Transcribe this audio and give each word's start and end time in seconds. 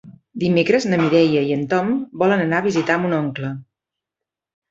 Dimecres 0.43 0.85
na 0.93 0.97
Mireia 1.01 1.43
i 1.49 1.51
en 1.57 1.65
Tom 1.73 1.91
volen 2.23 2.43
anar 2.47 2.61
a 2.61 2.65
visitar 2.69 2.97
mon 3.03 3.13
oncle. 3.21 3.51